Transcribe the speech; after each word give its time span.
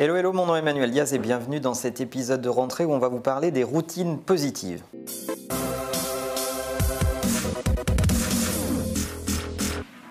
Hello, 0.00 0.14
hello, 0.14 0.32
mon 0.32 0.46
nom 0.46 0.54
est 0.54 0.60
Emmanuel 0.60 0.92
Diaz 0.92 1.12
et 1.12 1.18
bienvenue 1.18 1.58
dans 1.58 1.74
cet 1.74 2.00
épisode 2.00 2.40
de 2.40 2.48
rentrée 2.48 2.84
où 2.84 2.92
on 2.92 3.00
va 3.00 3.08
vous 3.08 3.18
parler 3.18 3.50
des 3.50 3.64
routines 3.64 4.20
positives. 4.20 4.80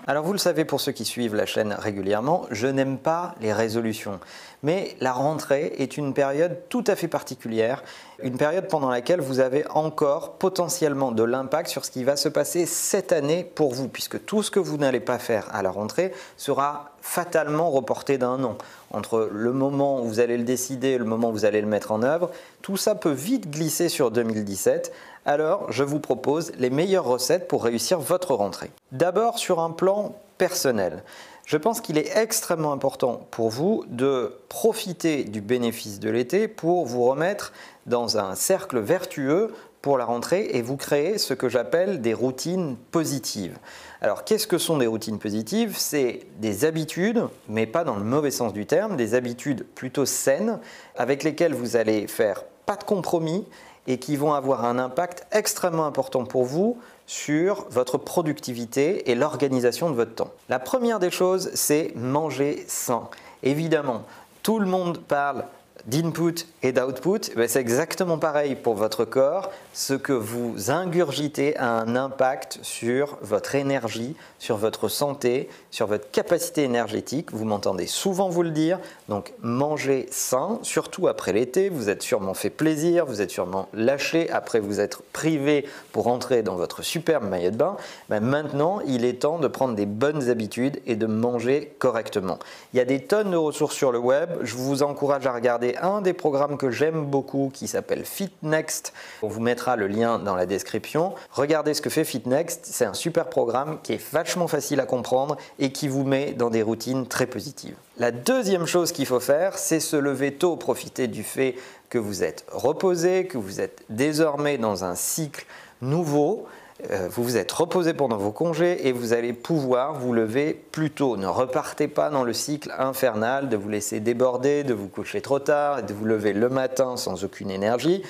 Alors 0.10 0.24
vous 0.24 0.32
le 0.32 0.38
savez 0.38 0.64
pour 0.64 0.80
ceux 0.80 0.94
qui 0.94 1.04
suivent 1.04 1.36
la 1.36 1.46
chaîne 1.46 1.76
régulièrement, 1.78 2.46
je 2.50 2.68
n'aime 2.68 2.98
pas 2.98 3.36
les 3.42 3.52
résolutions. 3.52 4.22
Mais 4.64 4.96
la 5.02 5.12
rentrée 5.12 5.74
est 5.80 5.98
une 5.98 6.14
période 6.14 6.60
tout 6.70 6.86
à 6.88 6.96
fait 6.96 7.10
particulière, 7.10 7.84
une 8.24 8.38
période 8.38 8.70
pendant 8.70 8.90
laquelle 8.90 9.20
vous 9.20 9.42
avez 9.42 9.66
encore 9.70 10.38
potentiellement 10.38 11.12
de 11.12 11.24
l'impact 11.24 11.70
sur 11.70 11.84
ce 11.84 11.92
qui 11.92 12.06
va 12.06 12.16
se 12.16 12.30
passer 12.30 12.66
cette 12.66 13.12
année 13.12 13.44
pour 13.44 13.74
vous, 13.74 13.90
puisque 13.90 14.24
tout 14.26 14.44
ce 14.44 14.50
que 14.50 14.62
vous 14.62 14.78
n'allez 14.78 15.02
pas 15.02 15.20
faire 15.20 15.54
à 15.54 15.62
la 15.62 15.72
rentrée 15.72 16.14
sera 16.38 16.92
fatalement 17.02 17.70
reporté 17.70 18.18
d'un 18.18 18.42
an. 18.46 18.58
Entre 18.92 19.30
le 19.30 19.52
moment 19.52 20.02
où 20.02 20.06
vous 20.06 20.20
allez 20.22 20.38
le 20.38 20.46
décider 20.46 20.92
et 20.92 20.98
le 20.98 21.04
moment 21.04 21.30
où 21.30 21.34
vous 21.34 21.46
allez 21.46 21.60
le 21.60 21.68
mettre 21.68 21.92
en 21.92 22.02
œuvre, 22.02 22.32
tout 22.62 22.78
ça 22.78 22.96
peut 22.96 23.12
vite 23.12 23.52
glisser 23.52 23.90
sur 23.90 24.12
2017. 24.12 24.94
Alors, 25.30 25.70
je 25.74 25.84
vous 25.84 26.00
propose 26.00 26.54
les 26.58 26.70
meilleures 26.70 27.04
recettes 27.04 27.50
pour 27.50 27.66
réussir 27.66 28.00
votre 28.00 28.34
rentrée. 28.34 28.72
D'abord, 28.94 29.40
sur 29.40 29.60
un 29.60 29.72
plan 29.72 30.16
personnel. 30.38 31.04
Je 31.46 31.58
pense 31.58 31.82
qu'il 31.82 31.98
est 31.98 32.16
extrêmement 32.16 32.72
important 32.72 33.28
pour 33.30 33.50
vous 33.50 33.84
de 33.90 34.38
profiter 34.48 35.26
du 35.26 35.42
bénéfice 35.42 36.00
de 36.00 36.10
l'été 36.10 36.48
pour 36.48 36.86
vous 36.86 37.04
remettre 37.04 37.52
dans 37.88 38.18
un 38.18 38.36
cercle 38.36 38.80
vertueux 38.80 39.54
pour 39.82 39.98
la 39.98 40.06
rentrée 40.06 40.48
et 40.54 40.62
vous 40.62 40.78
créer 40.78 41.18
ce 41.18 41.34
que 41.34 41.50
j'appelle 41.50 42.00
des 42.00 42.14
routines 42.14 42.78
positives. 42.92 43.58
Alors 44.00 44.24
qu'est-ce 44.24 44.48
que 44.48 44.58
sont 44.58 44.78
des 44.78 44.88
routines 44.88 45.20
positives? 45.20 45.76
C'est 45.78 46.22
des 46.40 46.64
habitudes, 46.64 47.28
mais 47.50 47.66
pas 47.66 47.84
dans 47.84 47.98
le 47.98 48.06
mauvais 48.06 48.32
sens 48.32 48.54
du 48.54 48.66
terme, 48.66 48.96
des 48.96 49.14
habitudes 49.14 49.66
plutôt 49.76 50.06
saines 50.06 50.60
avec 50.96 51.24
lesquelles 51.24 51.54
vous 51.54 51.76
allez 51.76 52.08
faire 52.08 52.46
pas 52.66 52.78
de 52.78 52.84
compromis 52.84 53.46
et 53.88 53.98
qui 53.98 54.16
vont 54.16 54.34
avoir 54.34 54.66
un 54.66 54.78
impact 54.78 55.26
extrêmement 55.32 55.86
important 55.86 56.26
pour 56.26 56.44
vous 56.44 56.78
sur 57.08 57.66
votre 57.70 57.98
productivité 57.98 59.10
et 59.10 59.16
l'organisation 59.16 59.90
de 59.90 59.96
votre 59.96 60.14
temps. 60.14 60.32
La 60.50 60.60
première 60.60 61.00
des 61.00 61.12
choses, 61.12 61.50
c'est 61.54 61.94
manger 61.96 62.66
sain. 62.68 63.10
Évidemment, 63.44 64.04
tout 64.44 64.60
le 64.60 64.66
monde 64.66 65.00
parle 65.00 65.46
d'input 65.86 66.46
et 66.64 66.72
d'output, 66.72 67.32
eh 67.36 67.48
c'est 67.48 67.60
exactement 67.60 68.18
pareil 68.18 68.56
pour 68.56 68.76
votre 68.76 69.06
corps. 69.06 69.52
Ce 69.74 69.94
que 69.94 70.14
vous 70.14 70.72
ingurgitez 70.72 71.56
a 71.58 71.70
un 71.70 71.96
impact 71.96 72.60
sur 72.62 73.18
votre 73.22 73.56
énergie, 73.56 74.16
sur 74.40 74.58
votre 74.58 74.88
santé, 74.90 75.50
sur 75.72 75.88
votre 75.88 76.10
capacité 76.12 76.64
énergétique. 76.64 77.32
Vous 77.32 77.46
m'entendez 77.46 77.88
souvent 77.88 78.30
vous 78.30 78.44
le 78.44 78.52
dire. 78.52 78.80
Donc 79.08 79.34
mangez 79.42 80.08
sain, 80.12 80.60
surtout 80.64 81.08
après 81.08 81.34
l'été. 81.34 81.70
Vous 81.70 81.90
êtes 81.90 82.02
sûrement 82.02 82.34
fait 82.34 82.50
plaisir, 82.50 83.06
vous 83.06 83.22
êtes 83.22 83.32
sûrement 83.32 83.70
lâché 83.74 84.30
après 84.32 84.60
vous 84.60 84.80
être 84.80 85.04
privé 85.14 85.66
pour 85.92 86.06
rentrer 86.06 86.42
dans 86.42 86.56
votre 86.56 86.82
superbe 86.82 87.24
maillot 87.24 87.52
de 87.52 87.58
bain. 87.58 87.78
Ben, 88.10 88.20
maintenant, 88.20 88.82
il 88.86 89.06
est 89.06 89.22
temps 89.22 89.40
de 89.40 89.48
prendre 89.48 89.76
des 89.76 89.86
bonnes 89.86 90.30
habitudes 90.30 90.82
et 90.86 90.96
de 90.96 91.06
manger 91.06 91.76
correctement. 91.80 92.40
Il 92.74 92.78
y 92.78 92.80
a 92.80 92.86
des 92.86 93.04
tonnes 93.04 93.32
de 93.32 93.38
ressources 93.38 93.76
sur 93.76 93.92
le 93.92 94.00
web. 94.00 94.30
Je 94.42 94.56
vous 94.56 94.84
encourage 94.84 95.26
à 95.28 95.34
regarder 95.34 95.67
un 95.76 96.02
des 96.02 96.14
programmes 96.14 96.58
que 96.58 96.72
j'aime 96.72 97.06
beaucoup 97.06 97.52
qui 97.54 97.68
s'appelle 97.68 98.06
FitNext. 98.06 98.94
On 99.22 99.28
vous 99.28 99.42
mettra 99.42 99.76
le 99.76 99.88
lien 99.88 100.20
dans 100.20 100.36
la 100.36 100.46
description. 100.46 101.14
Regardez 101.32 101.74
ce 101.74 101.82
que 101.82 101.90
fait 101.90 102.06
FitNext. 102.06 102.62
C'est 102.64 102.86
un 102.86 102.94
super 102.94 103.28
programme 103.30 103.80
qui 103.84 103.94
est 103.94 104.12
vachement 104.12 104.48
facile 104.48 104.80
à 104.80 104.86
comprendre 104.86 105.38
et 105.60 105.72
qui 105.72 105.88
vous 105.88 106.04
met 106.04 106.32
dans 106.32 106.50
des 106.50 106.62
routines 106.62 107.08
très 107.08 107.26
positives. 107.26 107.76
La 107.98 108.12
deuxième 108.12 108.66
chose 108.66 108.92
qu'il 108.92 109.06
faut 109.06 109.20
faire, 109.20 109.58
c'est 109.58 109.80
se 109.80 109.96
lever 109.96 110.34
tôt, 110.36 110.56
profiter 110.56 111.08
du 111.08 111.24
fait 111.24 111.56
que 111.90 111.98
vous 111.98 112.24
êtes 112.24 112.46
reposé, 112.52 113.26
que 113.26 113.38
vous 113.38 113.60
êtes 113.60 113.84
désormais 113.90 114.58
dans 114.58 114.84
un 114.84 114.96
cycle 114.96 115.46
nouveau. 115.82 116.48
Euh, 116.92 117.08
vous 117.10 117.24
vous 117.24 117.38
êtes 117.38 117.52
reposé 117.52 117.94
pendant 117.94 118.18
vos 118.18 118.32
congés 118.32 118.88
et 118.88 118.92
vous 118.92 119.14
allez 119.14 119.34
pouvoir 119.34 119.94
vous 119.94 120.14
lever 120.14 120.54
plus 120.54 120.92
tôt. 120.92 121.18
Ne 121.18 121.28
repartez 121.28 121.88
pas 121.88 122.10
dans 122.10 122.24
le 122.24 122.34
cycle 122.34 122.72
infernal 122.78 123.50
de 123.50 123.58
vous 123.58 123.70
laisser 123.70 124.00
déborder, 124.00 124.64
de 124.64 124.76
vous 124.76 124.88
coucher 124.88 125.22
trop 125.22 125.40
tard 125.40 125.80
et 125.80 125.84
de 125.84 125.94
vous 125.94 126.06
lever 126.06 126.34
le 126.34 126.50
matin 126.50 126.96
sans 126.96 127.24
aucune 127.24 127.50
énergie. 127.50 128.04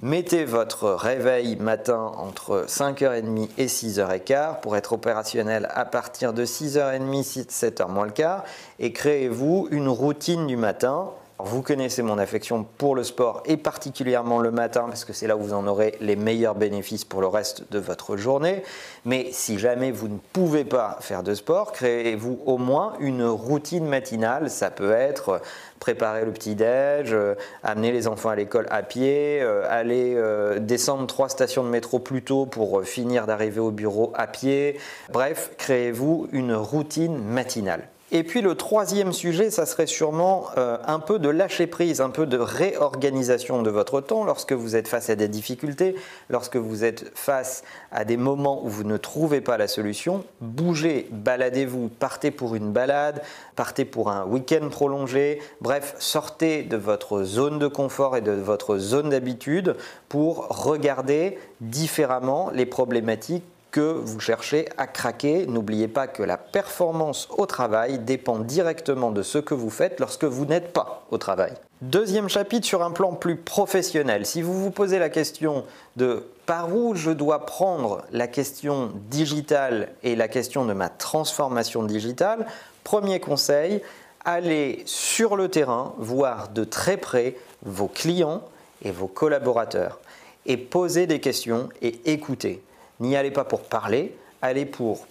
Mettez 0.00 0.44
votre 0.44 0.90
réveil 0.90 1.54
matin 1.56 2.10
entre 2.16 2.64
5h30 2.66 3.50
et 3.56 3.66
6h15 3.66 4.60
pour 4.60 4.76
être 4.76 4.94
opérationnel 4.94 5.68
à 5.72 5.84
partir 5.84 6.32
de 6.32 6.44
6h30, 6.44 7.46
7h 7.46 7.88
moins 7.88 8.06
le 8.06 8.10
quart 8.10 8.42
et 8.80 8.92
créez-vous 8.92 9.68
une 9.70 9.88
routine 9.88 10.48
du 10.48 10.56
matin 10.56 11.10
vous 11.44 11.62
connaissez 11.62 12.02
mon 12.02 12.18
affection 12.18 12.64
pour 12.78 12.94
le 12.94 13.04
sport 13.04 13.42
et 13.46 13.56
particulièrement 13.56 14.38
le 14.38 14.50
matin 14.50 14.84
parce 14.88 15.04
que 15.04 15.12
c'est 15.12 15.26
là 15.26 15.36
où 15.36 15.40
vous 15.40 15.54
en 15.54 15.66
aurez 15.66 15.96
les 16.00 16.16
meilleurs 16.16 16.54
bénéfices 16.54 17.04
pour 17.04 17.20
le 17.20 17.26
reste 17.26 17.70
de 17.70 17.78
votre 17.78 18.16
journée. 18.16 18.62
Mais 19.04 19.28
si 19.32 19.58
jamais 19.58 19.90
vous 19.90 20.08
ne 20.08 20.18
pouvez 20.32 20.64
pas 20.64 20.98
faire 21.00 21.22
de 21.22 21.34
sport, 21.34 21.72
créez-vous 21.72 22.40
au 22.46 22.58
moins 22.58 22.94
une 23.00 23.24
routine 23.24 23.86
matinale. 23.86 24.50
Ça 24.50 24.70
peut 24.70 24.92
être 24.92 25.40
préparer 25.82 26.24
le 26.24 26.32
petit-déj, 26.32 27.12
euh, 27.12 27.34
amener 27.64 27.90
les 27.90 28.06
enfants 28.06 28.28
à 28.28 28.36
l'école 28.36 28.68
à 28.70 28.84
pied, 28.84 29.40
euh, 29.42 29.64
aller 29.68 30.14
euh, 30.16 30.60
descendre 30.60 31.08
trois 31.08 31.28
stations 31.28 31.64
de 31.64 31.68
métro 31.68 31.98
plus 31.98 32.22
tôt 32.22 32.46
pour 32.46 32.84
finir 32.84 33.26
d'arriver 33.26 33.58
au 33.58 33.72
bureau 33.72 34.12
à 34.14 34.28
pied. 34.28 34.78
Bref, 35.12 35.50
créez-vous 35.58 36.28
une 36.30 36.54
routine 36.54 37.18
matinale. 37.18 37.88
Et 38.14 38.24
puis 38.24 38.42
le 38.42 38.54
troisième 38.54 39.14
sujet, 39.14 39.50
ça 39.50 39.64
serait 39.64 39.86
sûrement 39.86 40.48
euh, 40.58 40.76
un 40.86 40.98
peu 40.98 41.18
de 41.18 41.30
lâcher 41.30 41.66
prise, 41.66 42.02
un 42.02 42.10
peu 42.10 42.26
de 42.26 42.36
réorganisation 42.36 43.62
de 43.62 43.70
votre 43.70 44.02
temps 44.02 44.24
lorsque 44.24 44.52
vous 44.52 44.76
êtes 44.76 44.86
face 44.86 45.08
à 45.08 45.16
des 45.16 45.28
difficultés, 45.28 45.96
lorsque 46.28 46.56
vous 46.56 46.84
êtes 46.84 47.10
face 47.14 47.64
à 47.90 48.04
des 48.04 48.18
moments 48.18 48.62
où 48.66 48.68
vous 48.68 48.84
ne 48.84 48.98
trouvez 48.98 49.40
pas 49.40 49.56
la 49.56 49.66
solution. 49.66 50.24
Bougez, 50.42 51.08
baladez-vous, 51.10 51.88
partez 51.88 52.30
pour 52.30 52.54
une 52.54 52.70
balade, 52.70 53.22
partez 53.56 53.86
pour 53.86 54.10
un 54.10 54.26
week-end 54.26 54.68
prolongé, 54.70 55.40
bref, 55.62 55.94
sortez 55.98 56.64
de 56.64 56.76
votre 56.76 57.22
zone 57.22 57.58
de 57.58 57.66
confort 57.66 58.18
et 58.18 58.20
de 58.20 58.32
votre 58.32 58.76
zone 58.76 59.08
d'habitude 59.08 59.74
pour 60.10 60.48
regarder 60.48 61.38
différemment 61.62 62.50
les 62.52 62.66
problématiques 62.66 63.44
que 63.72 63.80
vous 63.80 64.20
cherchez 64.20 64.68
à 64.76 64.86
craquer. 64.86 65.46
N'oubliez 65.46 65.88
pas 65.88 66.06
que 66.06 66.22
la 66.22 66.36
performance 66.36 67.26
au 67.36 67.46
travail 67.46 67.98
dépend 67.98 68.38
directement 68.38 69.10
de 69.10 69.22
ce 69.22 69.38
que 69.38 69.54
vous 69.54 69.70
faites 69.70 69.98
lorsque 69.98 70.24
vous 70.24 70.44
n'êtes 70.44 70.72
pas 70.72 71.06
au 71.10 71.18
travail. 71.18 71.54
Deuxième 71.80 72.28
chapitre 72.28 72.66
sur 72.66 72.84
un 72.84 72.92
plan 72.92 73.14
plus 73.14 73.36
professionnel. 73.36 74.26
Si 74.26 74.42
vous 74.42 74.62
vous 74.62 74.70
posez 74.70 75.00
la 75.00 75.08
question 75.08 75.64
de 75.96 76.22
par 76.46 76.72
où 76.72 76.94
je 76.94 77.10
dois 77.10 77.46
prendre 77.46 78.02
la 78.12 78.28
question 78.28 78.92
digitale 79.10 79.88
et 80.02 80.14
la 80.14 80.28
question 80.28 80.64
de 80.64 80.74
ma 80.74 80.90
transformation 80.90 81.82
digitale, 81.82 82.46
premier 82.84 83.20
conseil, 83.20 83.82
allez 84.24 84.82
sur 84.84 85.34
le 85.34 85.48
terrain 85.48 85.94
voir 85.96 86.50
de 86.50 86.64
très 86.64 86.98
près 86.98 87.36
vos 87.62 87.88
clients 87.88 88.42
et 88.84 88.90
vos 88.90 89.08
collaborateurs 89.08 89.98
et 90.44 90.56
posez 90.56 91.06
des 91.06 91.20
questions 91.20 91.68
et 91.80 92.00
écoutez. 92.04 92.62
N'y 93.02 93.16
allez 93.16 93.32
pas 93.32 93.42
pour 93.42 93.62
parler, 93.62 94.16
allez 94.42 94.64
pour 94.64 95.08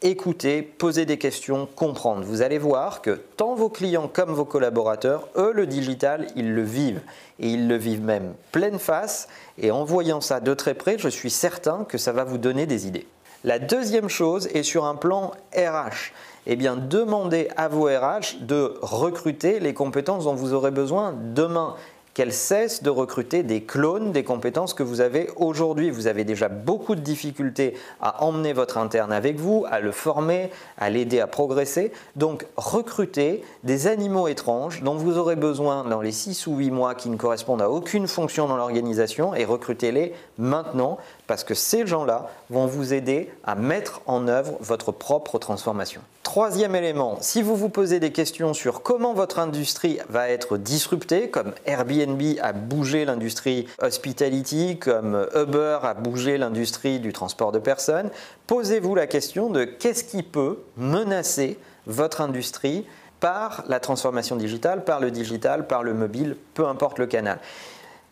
écouter, 0.00 0.62
poser 0.62 1.04
des 1.04 1.18
questions, 1.18 1.68
comprendre. 1.76 2.24
Vous 2.24 2.40
allez 2.40 2.56
voir 2.56 3.02
que 3.02 3.20
tant 3.36 3.54
vos 3.54 3.68
clients 3.68 4.08
comme 4.08 4.32
vos 4.32 4.46
collaborateurs, 4.46 5.28
eux, 5.36 5.52
le 5.52 5.66
digital, 5.66 6.26
ils 6.36 6.54
le 6.54 6.62
vivent. 6.62 7.02
Et 7.38 7.50
ils 7.50 7.68
le 7.68 7.76
vivent 7.76 8.00
même 8.00 8.32
pleine 8.50 8.78
face. 8.78 9.28
Et 9.58 9.70
en 9.70 9.84
voyant 9.84 10.22
ça 10.22 10.40
de 10.40 10.54
très 10.54 10.72
près, 10.72 10.96
je 10.96 11.10
suis 11.10 11.28
certain 11.28 11.84
que 11.84 11.98
ça 11.98 12.12
va 12.12 12.24
vous 12.24 12.38
donner 12.38 12.64
des 12.64 12.86
idées. 12.86 13.06
La 13.44 13.58
deuxième 13.58 14.08
chose 14.08 14.46
est 14.54 14.62
sur 14.62 14.86
un 14.86 14.94
plan 14.94 15.32
RH. 15.54 16.12
Eh 16.46 16.56
bien, 16.56 16.76
demandez 16.76 17.48
à 17.58 17.68
vos 17.68 17.84
RH 17.84 18.40
de 18.40 18.78
recruter 18.80 19.60
les 19.60 19.74
compétences 19.74 20.24
dont 20.24 20.34
vous 20.34 20.54
aurez 20.54 20.70
besoin 20.70 21.14
demain 21.34 21.76
qu'elle 22.14 22.32
cesse 22.32 22.82
de 22.82 22.90
recruter 22.90 23.42
des 23.42 23.62
clones 23.62 24.12
des 24.12 24.22
compétences 24.22 24.72
que 24.72 24.84
vous 24.84 25.00
avez 25.00 25.30
aujourd'hui. 25.36 25.90
Vous 25.90 26.06
avez 26.06 26.24
déjà 26.24 26.48
beaucoup 26.48 26.94
de 26.94 27.00
difficultés 27.00 27.74
à 28.00 28.24
emmener 28.24 28.52
votre 28.52 28.78
interne 28.78 29.12
avec 29.12 29.36
vous, 29.36 29.66
à 29.68 29.80
le 29.80 29.90
former, 29.90 30.50
à 30.78 30.90
l'aider 30.90 31.20
à 31.20 31.26
progresser. 31.26 31.92
Donc 32.14 32.46
recrutez 32.56 33.42
des 33.64 33.88
animaux 33.88 34.28
étranges 34.28 34.82
dont 34.82 34.94
vous 34.94 35.18
aurez 35.18 35.36
besoin 35.36 35.84
dans 35.84 36.00
les 36.00 36.12
6 36.12 36.46
ou 36.46 36.56
8 36.56 36.70
mois 36.70 36.94
qui 36.94 37.10
ne 37.10 37.16
correspondent 37.16 37.62
à 37.62 37.70
aucune 37.70 38.06
fonction 38.06 38.46
dans 38.46 38.56
l'organisation 38.56 39.34
et 39.34 39.44
recrutez-les 39.44 40.14
maintenant 40.38 40.98
parce 41.26 41.42
que 41.42 41.54
ces 41.54 41.86
gens-là 41.86 42.30
vont 42.50 42.66
vous 42.66 42.94
aider 42.94 43.30
à 43.44 43.56
mettre 43.56 44.02
en 44.06 44.28
œuvre 44.28 44.56
votre 44.60 44.92
propre 44.92 45.38
transformation. 45.38 46.00
Troisième 46.34 46.74
élément, 46.74 47.18
si 47.20 47.42
vous 47.42 47.54
vous 47.54 47.68
posez 47.68 48.00
des 48.00 48.10
questions 48.10 48.54
sur 48.54 48.82
comment 48.82 49.14
votre 49.14 49.38
industrie 49.38 50.00
va 50.08 50.28
être 50.28 50.58
disruptée, 50.58 51.30
comme 51.30 51.52
Airbnb 51.64 52.20
a 52.42 52.52
bougé 52.52 53.04
l'industrie 53.04 53.68
hospitality, 53.80 54.80
comme 54.80 55.28
Uber 55.36 55.78
a 55.84 55.94
bougé 55.94 56.36
l'industrie 56.36 56.98
du 56.98 57.12
transport 57.12 57.52
de 57.52 57.60
personnes, 57.60 58.10
posez-vous 58.48 58.96
la 58.96 59.06
question 59.06 59.48
de 59.48 59.62
qu'est-ce 59.62 60.02
qui 60.02 60.24
peut 60.24 60.58
menacer 60.76 61.56
votre 61.86 62.20
industrie 62.20 62.84
par 63.20 63.62
la 63.68 63.78
transformation 63.78 64.34
digitale, 64.34 64.82
par 64.82 64.98
le 64.98 65.12
digital, 65.12 65.68
par 65.68 65.84
le 65.84 65.94
mobile, 65.94 66.36
peu 66.54 66.66
importe 66.66 66.98
le 66.98 67.06
canal. 67.06 67.38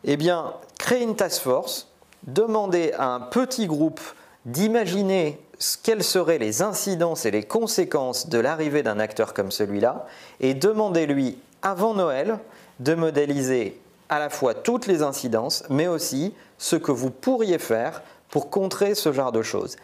Eh 0.05 0.17
bien, 0.17 0.53
créez 0.79 1.03
une 1.03 1.17
task 1.17 1.43
force, 1.43 1.89
demandez 2.29 2.93
à 2.97 3.09
un 3.09 3.19
petit 3.19 3.67
groupe 3.67 4.01
d'imaginer 4.45 5.41
quelles 5.83 6.03
seraient 6.03 6.39
les 6.39 6.63
incidences 6.63 7.25
et 7.27 7.31
les 7.31 7.45
conséquences 7.45 8.29
de 8.29 8.39
l'arrivée 8.39 8.83
d'un 8.83 8.99
acteur 8.99 9.35
comme 9.35 9.53
celui-là, 9.53 10.07
et 10.41 10.55
demandez-lui 10.55 11.39
avant 11.63 11.95
Noël 11.95 12.39
de 12.81 12.95
modéliser 12.95 13.81
à 14.09 14.19
la 14.19 14.29
fois 14.29 14.55
toutes 14.55 14.87
les 14.87 15.03
incidences, 15.03 15.65
mais 15.71 15.87
aussi 15.87 16.35
ce 16.59 16.77
que 16.77 16.93
vous 16.93 17.11
pourriez 17.11 17.59
faire 17.59 18.03
pour 18.31 18.51
contrer 18.51 18.95
ce 18.95 19.13
genre 19.13 19.33
de 19.33 19.43
choses. 19.43 19.77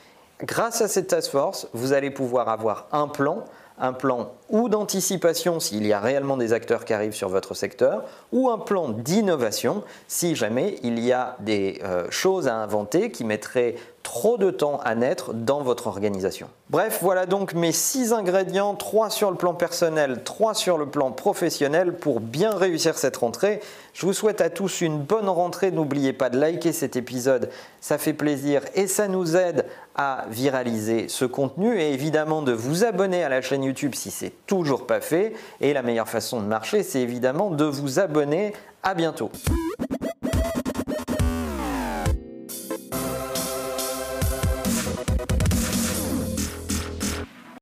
Grâce 0.42 0.80
à 0.80 0.88
cette 0.88 1.08
task 1.08 1.30
force, 1.30 1.68
vous 1.72 1.92
allez 1.92 2.10
pouvoir 2.10 2.48
avoir 2.48 2.86
un 2.92 3.08
plan 3.08 3.44
un 3.80 3.92
plan 3.92 4.32
ou 4.48 4.68
d'anticipation 4.68 5.60
s'il 5.60 5.86
y 5.86 5.92
a 5.92 6.00
réellement 6.00 6.36
des 6.36 6.52
acteurs 6.52 6.84
qui 6.84 6.92
arrivent 6.92 7.14
sur 7.14 7.28
votre 7.28 7.54
secteur, 7.54 8.04
ou 8.32 8.50
un 8.50 8.58
plan 8.58 8.88
d'innovation 8.88 9.82
si 10.06 10.34
jamais 10.34 10.78
il 10.82 10.98
y 10.98 11.12
a 11.12 11.36
des 11.40 11.80
euh, 11.84 12.06
choses 12.10 12.48
à 12.48 12.56
inventer 12.56 13.10
qui 13.10 13.24
mettraient 13.24 13.76
trop 14.08 14.38
de 14.38 14.50
temps 14.50 14.80
à 14.84 14.94
naître 14.94 15.34
dans 15.34 15.60
votre 15.60 15.86
organisation. 15.86 16.48
Bref, 16.70 17.00
voilà 17.02 17.26
donc 17.26 17.52
mes 17.52 17.72
six 17.72 18.14
ingrédients, 18.14 18.74
trois 18.74 19.10
sur 19.10 19.30
le 19.30 19.36
plan 19.36 19.52
personnel, 19.52 20.22
trois 20.24 20.54
sur 20.54 20.78
le 20.78 20.86
plan 20.86 21.12
professionnel 21.12 21.92
pour 21.92 22.20
bien 22.20 22.56
réussir 22.56 22.96
cette 22.96 23.18
rentrée. 23.18 23.60
Je 23.92 24.06
vous 24.06 24.14
souhaite 24.14 24.40
à 24.40 24.48
tous 24.48 24.80
une 24.80 24.98
bonne 24.98 25.28
rentrée. 25.28 25.72
N'oubliez 25.72 26.14
pas 26.14 26.30
de 26.30 26.38
liker 26.38 26.72
cet 26.72 26.96
épisode, 26.96 27.50
ça 27.82 27.98
fait 27.98 28.14
plaisir 28.14 28.62
et 28.74 28.86
ça 28.86 29.08
nous 29.08 29.36
aide 29.36 29.66
à 29.94 30.24
viraliser 30.30 31.08
ce 31.08 31.26
contenu 31.26 31.78
et 31.78 31.92
évidemment 31.92 32.40
de 32.40 32.52
vous 32.52 32.86
abonner 32.86 33.22
à 33.22 33.28
la 33.28 33.42
chaîne 33.42 33.62
YouTube 33.62 33.94
si 33.94 34.10
c'est 34.10 34.32
toujours 34.46 34.86
pas 34.86 35.02
fait. 35.02 35.34
Et 35.60 35.74
la 35.74 35.82
meilleure 35.82 36.08
façon 36.08 36.40
de 36.40 36.46
marcher, 36.46 36.82
c'est 36.82 37.02
évidemment 37.02 37.50
de 37.50 37.66
vous 37.66 37.98
abonner. 38.00 38.54
À 38.82 38.94
bientôt. 38.94 39.30